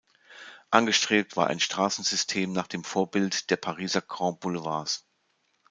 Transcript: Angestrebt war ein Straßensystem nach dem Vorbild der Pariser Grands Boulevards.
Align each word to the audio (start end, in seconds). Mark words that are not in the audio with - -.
Angestrebt 0.71 1.37
war 1.37 1.45
ein 1.45 1.59
Straßensystem 1.59 2.51
nach 2.51 2.65
dem 2.65 2.83
Vorbild 2.83 3.51
der 3.51 3.57
Pariser 3.57 4.01
Grands 4.01 4.39
Boulevards. 4.39 5.05